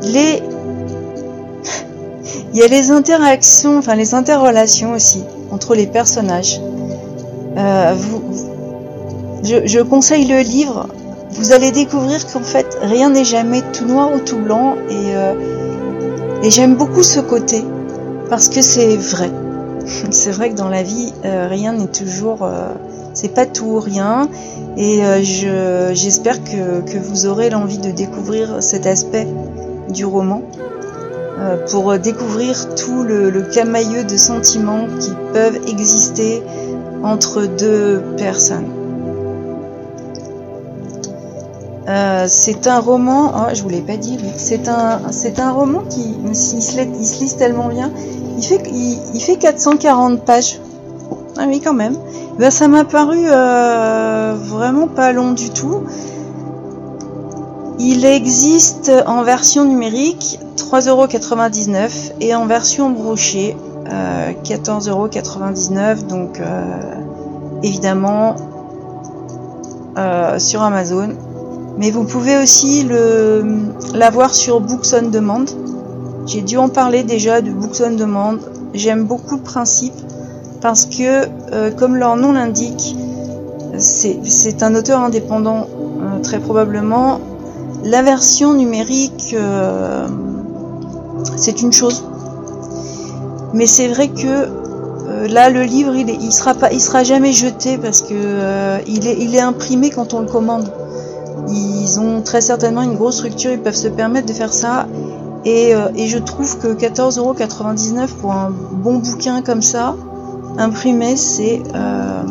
Les... 0.04 0.44
Il 2.54 2.60
y 2.60 2.64
a 2.64 2.68
les 2.68 2.92
interactions, 2.92 3.80
enfin 3.80 3.96
les 3.96 4.14
interrelations 4.14 4.94
aussi 4.94 5.24
entre 5.52 5.74
les 5.74 5.88
personnages. 5.88 6.62
Euh, 7.58 7.96
je, 9.44 9.82
conseille 9.82 10.26
le 10.26 10.40
livre. 10.40 10.88
Vous 11.32 11.52
allez 11.52 11.72
découvrir 11.72 12.26
qu'en 12.32 12.44
fait 12.44 12.78
rien 12.82 13.10
n'est 13.10 13.26
jamais 13.26 13.62
tout 13.74 13.86
noir 13.86 14.12
ou 14.14 14.20
tout 14.20 14.38
blanc 14.38 14.76
et 14.90 15.14
et 16.44 16.52
j'aime 16.52 16.76
beaucoup 16.76 17.04
ce 17.04 17.22
côté 17.22 17.64
parce 18.30 18.50
que 18.50 18.62
c'est 18.62 18.98
vrai. 18.98 19.32
C'est 20.12 20.32
vrai 20.32 20.50
que 20.50 20.56
dans 20.56 20.70
la 20.70 20.84
vie, 20.84 21.14
euh, 21.26 21.48
rien 21.50 21.74
n'est 21.74 21.88
toujours, 21.88 22.44
euh, 22.44 22.70
c'est 23.14 23.34
pas 23.34 23.46
tout 23.46 23.66
ou 23.66 23.80
rien. 23.80 24.30
Et 24.78 25.04
euh, 25.04 25.94
j'espère 25.94 26.42
que, 26.44 26.82
que, 26.82 26.98
vous 26.98 27.26
aurez 27.26 27.50
l'envie 27.50 27.80
de 27.80 27.92
découvrir 27.92 28.64
cet 28.64 28.86
aspect 28.86 29.28
du 29.90 30.06
roman 30.06 30.42
pour 31.70 31.98
découvrir 31.98 32.76
tout 32.76 33.04
le, 33.04 33.30
le 33.30 33.42
camailleux 33.42 34.06
de 34.06 34.16
sentiments 34.16 34.88
qui 35.02 35.12
peuvent 35.34 35.60
exister 35.68 36.42
entre 37.04 37.46
deux 37.46 38.02
personnes. 38.16 38.83
Euh, 41.88 42.26
c'est 42.30 42.68
un 42.68 42.80
roman, 42.80 43.34
oh, 43.36 43.54
je 43.54 43.62
vous 43.62 43.68
l'ai 43.68 43.82
pas 43.82 43.98
dit, 43.98 44.18
c'est 44.38 44.70
un, 44.70 45.12
c'est 45.12 45.40
un 45.40 45.52
roman 45.52 45.82
qui, 45.90 46.16
il 46.26 46.36
se, 46.36 46.80
lise 46.82 47.36
tellement 47.36 47.68
bien, 47.68 47.92
il 48.38 48.44
fait, 48.44 48.64
il, 48.72 49.20
fait 49.20 49.36
440 49.36 50.22
pages. 50.24 50.60
Ah 51.38 51.44
oui, 51.48 51.60
quand 51.62 51.74
même. 51.74 51.98
Ben, 52.40 52.52
ça 52.52 52.70
m'a 52.70 52.86
paru 52.86 53.20
euh, 53.26 54.34
vraiment 54.38 54.88
pas 54.88 55.12
long 55.12 55.34
du 55.34 55.50
tout. 55.50 55.84
Il 57.80 58.06
existe 58.06 58.92
en 59.06 59.24
version 59.24 59.66
numérique 59.66 60.40
3,99€ 60.56 62.14
et 62.22 62.34
en 62.34 62.46
version 62.46 62.92
brochée 62.92 63.58
euh, 63.92 64.32
14,99€. 64.44 66.06
Donc 66.08 66.40
euh, 66.40 66.64
évidemment 67.62 68.36
sur 70.40 70.64
Amazon 70.64 71.10
mais 71.78 71.92
vous 71.92 72.04
pouvez 72.04 72.38
aussi 72.38 72.88
l'avoir 73.94 74.34
sur 74.34 74.60
Books 74.60 74.88
on 74.94 75.10
Demand. 75.10 75.46
J'ai 76.26 76.42
dû 76.42 76.58
en 76.58 76.70
parler 76.70 77.04
déjà 77.04 77.42
de 77.42 77.52
Books 77.52 77.82
on 77.86 77.92
Demand. 77.92 78.36
J'aime 78.74 79.06
beaucoup 79.06 79.36
le 79.36 79.42
principe 79.42 79.94
parce 80.62 80.86
que, 80.86 81.28
euh, 81.52 81.72
comme 81.72 81.96
leur 81.96 82.16
nom 82.16 82.32
l'indique, 82.32 82.96
c'est 83.78 84.64
un 84.64 84.76
auteur 84.76 85.02
indépendant 85.02 85.68
euh, 85.68 86.20
très 86.22 86.40
probablement. 86.40 87.20
La 87.84 88.02
version 88.02 88.54
numérique, 88.54 89.36
euh, 89.38 90.08
c'est 91.36 91.62
une 91.62 91.74
chose. 91.74 92.06
Mais 93.54 93.66
c'est 93.66 93.88
vrai 93.88 94.08
que 94.08 94.48
là, 95.28 95.50
le 95.50 95.64
livre, 95.64 95.96
il, 95.96 96.10
il 96.10 96.32
sera 96.32 96.54
pas, 96.54 96.72
il 96.72 96.80
sera 96.80 97.04
jamais 97.04 97.34
jeté 97.34 97.78
parce 97.78 98.02
que 98.02 98.80
il 98.88 99.06
est, 99.08 99.18
il 99.20 99.36
est 99.36 99.42
imprimé 99.42 99.90
quand 99.90 100.14
on 100.14 100.22
le 100.22 100.28
commande. 100.28 100.72
Ils 101.50 102.00
ont 102.00 102.22
très 102.22 102.42
certainement 102.42 102.82
une 102.82 102.96
grosse 102.96 103.18
structure, 103.18 103.52
ils 103.52 103.60
peuvent 103.60 103.76
se 103.76 103.88
permettre 103.88 104.28
de 104.28 104.34
faire 104.34 104.54
ça. 104.54 104.88
Et, 105.46 105.76
euh, 105.76 105.90
je 105.96 106.18
trouve 106.18 106.58
que 106.60 106.68
14,99€ 106.68 108.08
pour 108.22 108.32
un 108.32 108.50
bon 108.50 109.00
bouquin 109.00 109.42
comme 109.42 109.62
ça, 109.62 109.96
imprimé, 110.58 111.16
c'est... 111.16 111.62
Euh, 111.76 112.24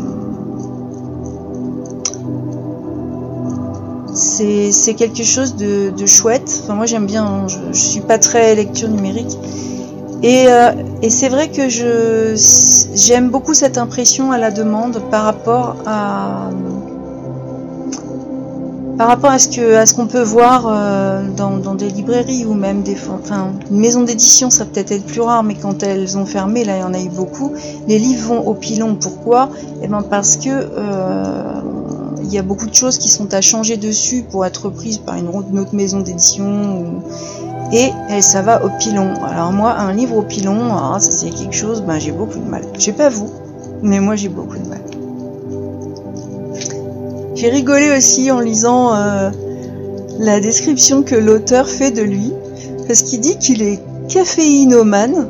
c'est 4.14 4.94
quelque 4.94 5.22
chose 5.22 5.57
de, 5.57 6.07
chouette. 6.07 6.61
Enfin, 6.62 6.75
moi 6.75 6.87
j'aime 6.87 7.07
bien, 7.07 7.25
hein. 7.25 7.48
je, 7.48 7.57
je, 7.72 7.81
suis 7.81 8.01
pas 8.01 8.18
très 8.18 8.55
lecture 8.55 8.88
numérique. 8.88 9.38
Et, 10.22 10.44
euh, 10.46 10.70
et 11.03 11.11
c'est 11.11 11.29
vrai 11.29 11.48
que 11.48 11.68
j'aime 11.68 13.31
beaucoup 13.31 13.55
cette 13.55 13.77
impression 13.77 14.31
à 14.31 14.38
la 14.38 14.53
demande 14.53 15.01
par 15.11 15.25
rapport 15.25 15.77
à, 15.85 16.51
par 18.97 19.09
rapport 19.09 19.31
à 19.31 19.39
ce 19.39 19.49
que 19.49 19.75
à 19.77 19.87
qu'on 19.87 20.07
peut 20.07 20.23
voir 20.23 20.67
euh, 20.67 21.27
dans, 21.37 21.75
des 21.75 21.89
librairies 21.89 22.45
ou 22.45 22.55
même 22.55 22.83
des 22.83 22.97
enfin 23.13 23.53
une 23.71 23.79
maison 23.79 24.03
d'édition 24.03 24.51
ça 24.51 24.65
peut 24.65 24.81
être 24.81 25.05
plus 25.05 25.21
rare 25.21 25.43
mais 25.43 25.55
quand 25.55 25.83
elles 25.83 26.17
ont 26.17 26.27
fermé 26.27 26.65
là 26.65 26.77
il 26.77 26.81
y 26.81 26.85
en 26.85 26.95
a 26.95 27.01
eu 27.01 27.09
beaucoup. 27.09 27.53
Les 27.89 27.99
livres 27.99 28.29
vont 28.29 28.47
au 28.47 28.55
pilon. 28.55 28.95
Pourquoi? 28.95 29.49
Eh 29.83 29.89
ben 29.89 30.03
parce 30.03 30.37
que 30.37 30.51
euh, 30.51 31.61
il 32.23 32.33
y 32.33 32.39
a 32.39 32.43
beaucoup 32.43 32.67
de 32.67 32.75
choses 32.75 32.99
qui 32.99 33.09
sont 33.09 33.33
à 33.35 33.41
changer 33.41 33.77
dessus 33.77 34.25
pour 34.31 34.47
être 34.47 34.69
prises 34.71 34.99
par 34.99 35.17
une, 35.17 35.29
autre 35.29 35.75
maison 35.75 36.01
d'édition 36.01 37.03
et, 37.73 37.91
ça 38.21 38.43
va 38.43 38.65
au 38.65 38.69
pilon. 38.79 39.15
Alors 39.25 39.53
moi 39.53 39.73
un 39.73 39.93
livre 39.93 40.17
au 40.17 40.23
pilon 40.23 40.59
ah, 40.73 40.97
ça 41.01 41.11
c'est 41.11 41.31
quelque 41.31 41.55
chose 41.55 41.83
ben 41.83 41.99
j'ai 41.99 42.13
beaucoup 42.13 42.39
de 42.39 42.49
mal. 42.49 42.63
Je 42.75 42.81
sais 42.81 42.93
pas 42.93 43.09
vous 43.09 43.31
mais 43.83 44.01
moi 44.01 44.17
j'ai 44.17 44.29
beaucoup 44.29 44.59
de 44.59 44.69
mal 44.69 44.81
j'ai 47.43 47.49
rigolé 47.49 47.91
aussi 47.91 48.31
en 48.31 48.39
lisant 48.39 48.95
euh, 48.95 49.29
la 50.21 50.39
description 50.39 51.03
que 51.03 51.17
l'auteur 51.17 51.69
fait 51.69 51.91
de 51.91 52.03
lui, 52.03 52.33
parce 52.87 53.03
qu'il 53.03 53.19
dit 53.19 53.37
qu'il 53.37 53.63
est 53.63 53.81
caféinomane. 54.09 55.29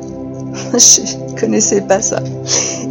Je 0.73 1.39
connaissais 1.39 1.81
pas 1.81 2.03
ça. 2.03 2.21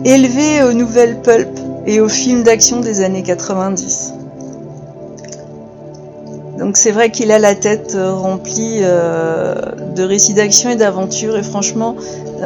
Élevé 0.05 0.65
aux 0.65 0.73
nouvelles 0.73 1.21
pulp 1.21 1.57
et 1.87 2.01
aux 2.01 2.09
films 2.09 2.43
d'action 2.43 2.81
des 2.81 3.01
années 3.01 3.23
90. 3.23 4.15
Donc 6.59 6.77
c'est 6.77 6.91
vrai 6.91 7.13
qu'il 7.13 7.31
a 7.31 7.39
la 7.39 7.55
tête 7.55 7.95
euh, 7.95 8.13
remplie 8.13 8.81
euh, 8.83 9.55
de 9.95 10.03
récits 10.03 10.35
d'action 10.35 10.69
et 10.69 10.77
d'aventure 10.77 11.37
et 11.37 11.45
franchement 11.45 11.95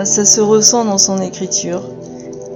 ça 0.04 0.26
se 0.26 0.42
ressent 0.42 0.84
dans 0.84 0.98
son 0.98 1.22
écriture. 1.22 1.80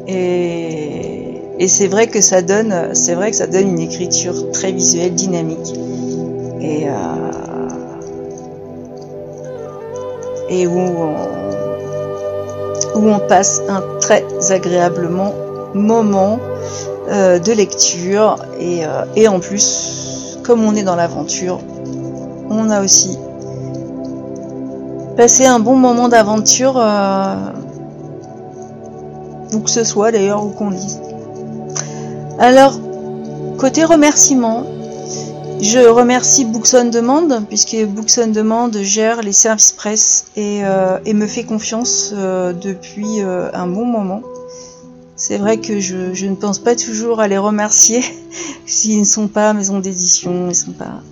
Et 0.07 1.40
et 1.61 1.69
c'est 1.69 1.89
vrai 1.89 2.07
que 2.07 2.23
ça 2.23 2.41
donne, 2.41 2.95
c'est 2.95 3.15
vrai 3.15 3.31
que 3.31 3.37
ça 3.37 3.47
donne 3.47 3.69
une 3.69 3.81
écriture 3.81 4.51
très 4.51 4.73
visuelle, 4.73 5.15
dynamique. 5.15 5.75
Et, 6.63 6.89
euh, 6.89 6.93
où 10.67 10.81
où 12.99 13.09
on 13.09 13.19
passe 13.21 13.63
un 13.69 13.83
très 14.01 14.25
agréablement 14.51 15.33
moment 15.75 16.41
euh, 17.11 17.39
de 17.39 17.53
lecture 17.53 18.37
et, 18.59 18.85
euh, 18.85 19.05
et, 19.15 19.29
en 19.29 19.39
plus, 19.39 20.39
comme 20.43 20.65
on 20.65 20.75
est 20.75 20.83
dans 20.83 20.97
l'aventure, 20.97 21.61
on 22.49 22.71
a 22.71 22.83
aussi 22.83 23.19
passé 25.15 25.45
un 25.45 25.61
bon 25.61 25.77
moment 25.77 26.09
d'aventure, 26.09 26.83
où 29.55 29.59
que 29.61 29.71
ce 29.71 29.85
soit 29.85 30.11
d'ailleurs, 30.11 30.43
ou 30.45 30.49
qu'on 30.49 30.71
lise. 30.71 31.01
Alors, 32.41 32.81
côté 33.59 33.85
remerciements, 33.85 34.65
je 35.61 35.79
remercie 35.79 36.47
Books 36.47 36.73
on 36.73 36.87
Demand, 36.87 37.43
puisque 37.47 37.77
Books 37.85 38.13
on 38.17 38.29
Demand 38.29 38.71
gère 38.81 39.21
les 39.21 39.35
services 39.35 39.73
presse 39.73 40.25
et, 40.37 40.65
euh, 40.65 40.99
me 41.13 41.27
fait 41.27 41.45
confiance 41.45 42.15
euh, 42.15 42.55
depuis 42.55 43.21
euh, 43.21 43.51
un 43.53 43.67
bon 43.67 43.85
moment. 43.85 44.23
C'est 45.17 45.37
vrai 45.37 45.59
que 45.59 45.81
je, 45.81 46.25
ne 46.25 46.35
pense 46.35 46.59
pas 46.59 46.75
toujours 46.75 47.21
à 47.21 47.29
les 47.29 47.37
remercier 47.37 48.03
s'ils 48.67 49.01
ne 49.01 49.05
sont 49.05 49.29
pas 49.29 49.53
maison 49.53 49.79
d'édition, 49.79 50.49
ils 50.49 50.55
sont 50.55 50.73
pas. 50.73 51.03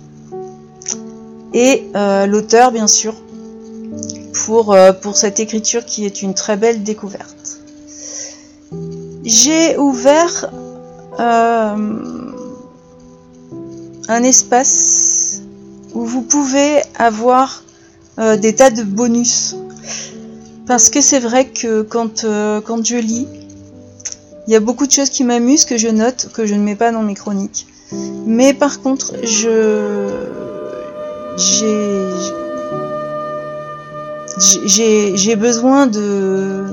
Et 1.53 1.83
l'auteur, 2.25 2.71
bien 2.71 2.87
sûr, 2.87 3.13
pour 4.43 5.15
cette 5.15 5.39
écriture 5.39 5.85
qui 5.85 6.07
est 6.07 6.23
une 6.23 6.33
très 6.33 6.57
belle 6.57 6.81
découverte. 6.81 7.59
J'ai 9.23 9.77
ouvert 9.77 10.49
un 11.19 12.33
espace 14.23 15.41
où 15.93 16.05
vous 16.05 16.21
pouvez 16.21 16.81
avoir 16.95 17.63
euh, 18.19 18.37
des 18.37 18.55
tas 18.55 18.69
de 18.69 18.83
bonus. 18.83 19.55
Parce 20.67 20.89
que 20.89 21.01
c'est 21.01 21.19
vrai 21.19 21.45
que 21.45 21.81
quand, 21.81 22.23
euh, 22.23 22.61
quand 22.61 22.85
je 22.85 22.97
lis, 22.97 23.27
il 24.47 24.53
y 24.53 24.55
a 24.55 24.59
beaucoup 24.59 24.87
de 24.87 24.91
choses 24.91 25.09
qui 25.09 25.23
m'amusent, 25.23 25.65
que 25.65 25.77
je 25.77 25.87
note, 25.87 26.29
que 26.33 26.45
je 26.45 26.55
ne 26.55 26.61
mets 26.61 26.75
pas 26.75 26.91
dans 26.91 27.01
mes 27.01 27.15
chroniques. 27.15 27.67
Mais 28.25 28.53
par 28.53 28.81
contre, 28.81 29.13
je 29.23 30.09
j'ai 31.37 32.05
j'ai 35.15 35.35
besoin 35.35 35.87
de 35.87 36.65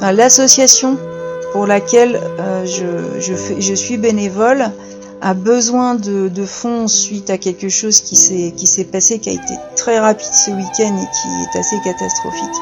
l'association 0.00 0.98
pour 1.52 1.66
laquelle 1.66 2.20
euh, 2.38 2.64
je, 2.64 3.20
je, 3.20 3.34
fais, 3.34 3.60
je 3.60 3.74
suis 3.74 3.96
bénévole 3.96 4.70
a 5.20 5.34
besoin 5.34 5.94
de, 5.94 6.28
de, 6.28 6.46
fonds 6.46 6.88
suite 6.88 7.30
à 7.30 7.38
quelque 7.38 7.68
chose 7.68 8.00
qui 8.00 8.16
s'est 8.16 8.84
passé, 8.84 9.18
qui 9.18 9.30
a 9.30 9.32
été 9.32 9.54
très 9.76 9.98
rapide 9.98 10.32
ce 10.32 10.50
week-end 10.50 10.96
et 10.96 11.08
qui 11.12 11.28
est 11.56 11.58
assez 11.58 11.76
catastrophique. 11.84 12.56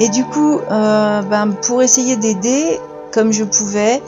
Et 0.00 0.08
du 0.08 0.24
coup, 0.24 0.58
euh, 0.58 1.22
ben, 1.22 1.50
pour 1.50 1.82
essayer 1.82 2.16
d'aider 2.16 2.80
comme 3.12 3.32
je 3.32 3.44
pouvais, 3.44 4.02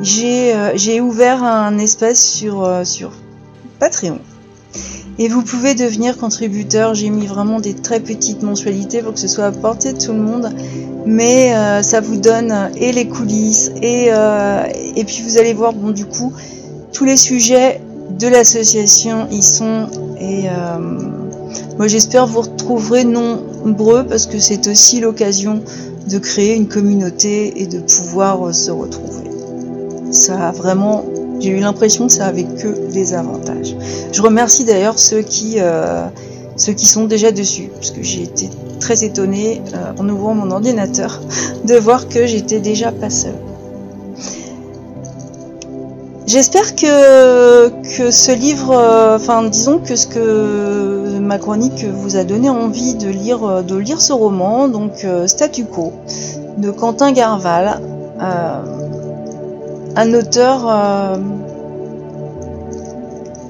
j'ai 0.00 0.54
euh, 0.54 1.00
ouvert 1.00 1.42
un 1.42 1.78
espace 1.78 2.22
sur 2.22 2.64
euh, 2.64 2.84
sur 2.84 3.10
Patreon. 3.80 4.20
Et 5.18 5.28
vous 5.28 5.42
pouvez 5.42 5.74
devenir 5.74 6.16
contributeur. 6.16 6.94
J'ai 6.94 7.10
mis 7.10 7.26
vraiment 7.26 7.60
des 7.60 7.74
très 7.74 8.00
petites 8.00 8.42
mensualités 8.42 9.02
pour 9.02 9.14
que 9.14 9.20
ce 9.20 9.28
soit 9.28 9.46
à 9.46 9.52
portée 9.52 9.92
de 9.92 9.98
tout 9.98 10.12
le 10.12 10.20
monde. 10.20 10.50
Mais 11.06 11.54
euh, 11.54 11.82
ça 11.82 12.00
vous 12.00 12.16
donne 12.16 12.70
et 12.76 12.92
les 12.92 13.08
coulisses 13.08 13.72
et, 13.82 14.06
euh, 14.08 14.64
et 14.94 15.04
puis 15.04 15.22
vous 15.22 15.36
allez 15.36 15.52
voir, 15.52 15.72
bon 15.72 15.90
du 15.90 16.06
coup, 16.06 16.32
tous 16.92 17.04
les 17.04 17.16
sujets 17.16 17.80
de 18.18 18.28
l'association 18.28 19.26
y 19.30 19.42
sont 19.42 19.88
et 20.20 20.48
euh, 20.48 20.78
moi 21.76 21.88
j'espère 21.88 22.26
vous 22.26 22.42
retrouverez 22.42 23.04
nombreux 23.04 24.04
parce 24.04 24.26
que 24.26 24.38
c'est 24.38 24.68
aussi 24.68 25.00
l'occasion 25.00 25.62
de 26.08 26.18
créer 26.18 26.54
une 26.54 26.68
communauté 26.68 27.60
et 27.60 27.66
de 27.66 27.80
pouvoir 27.80 28.54
se 28.54 28.70
retrouver. 28.70 29.30
Ça 30.10 30.48
a 30.48 30.52
vraiment, 30.52 31.04
j'ai 31.42 31.50
eu 31.50 31.58
l'impression 31.58 32.06
que 32.06 32.12
ça 32.12 32.26
avait 32.26 32.44
que 32.44 32.92
des 32.92 33.14
avantages. 33.14 33.74
Je 34.12 34.22
remercie 34.22 34.64
d'ailleurs 34.64 34.98
ceux 34.98 35.22
qui 35.22 35.56
euh, 35.58 36.06
ceux 36.56 36.72
qui 36.72 36.86
sont 36.86 37.04
déjà 37.04 37.32
dessus 37.32 37.70
parce 37.74 37.90
que 37.90 38.02
j'ai 38.02 38.22
été 38.22 38.48
très 38.78 39.04
étonnée 39.04 39.60
euh, 39.74 39.92
en 39.98 40.08
ouvrant 40.08 40.34
mon 40.34 40.50
ordinateur 40.52 41.20
de 41.64 41.74
voir 41.74 42.08
que 42.08 42.26
j'étais 42.26 42.60
déjà 42.60 42.92
pas 42.92 43.10
seule. 43.10 43.34
J'espère 46.28 46.76
que, 46.76 47.68
que 47.96 48.10
ce 48.12 48.32
livre, 48.32 48.70
euh, 48.72 49.16
enfin 49.16 49.42
disons 49.42 49.78
que 49.78 49.96
ce 49.96 50.06
que 50.06 51.18
ma 51.18 51.38
chronique 51.38 51.84
vous 51.84 52.16
a 52.16 52.22
donné 52.22 52.48
envie 52.48 52.94
de 52.94 53.08
lire, 53.08 53.64
de 53.64 53.76
lire 53.76 54.00
ce 54.00 54.12
roman, 54.12 54.68
donc 54.68 55.04
Statu 55.26 55.64
Quo, 55.64 55.92
de 56.56 56.70
Quentin 56.70 57.12
Garval, 57.12 57.80
un 59.96 60.14
auteur 60.14 61.20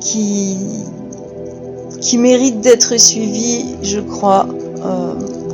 qui, 0.01 0.59
qui 2.01 2.19
mérite 2.19 2.61
d'être 2.61 2.97
suivi, 2.99 3.77
je 3.83 4.01
crois, 4.01 4.47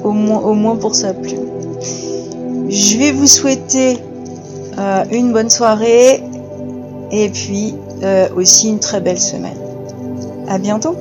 au, 0.05 0.13
moins, 0.13 0.41
au 0.41 0.55
moins 0.55 0.77
pour 0.77 0.95
sa 0.95 1.13
plume. 1.15 1.47
Je 2.69 2.99
vais 2.99 3.13
vous 3.13 3.27
souhaiter 3.27 3.99
une 5.11 5.33
bonne 5.33 5.51
soirée 5.51 6.23
et 7.11 7.29
puis 7.29 7.75
euh, 8.03 8.29
aussi 8.37 8.69
une 8.69 8.79
très 8.79 9.01
belle 9.01 9.21
semaine. 9.21 9.57
À 10.49 10.59
bientôt! 10.59 10.95